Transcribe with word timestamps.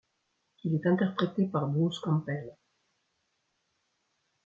Il 0.63 0.73
est 0.73 0.87
interprété 0.87 1.45
par 1.45 1.67
Bruce 1.67 1.99
Campbell. 1.99 2.57